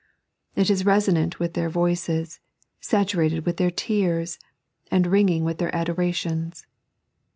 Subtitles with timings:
[0.55, 2.39] It is resonant with their voices,
[2.79, 4.39] saturated with their tears,
[4.89, 6.65] and ringing with their adorations.